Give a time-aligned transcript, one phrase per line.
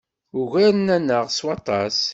[0.39, 1.97] Ugaren-aneɣ s waṭas.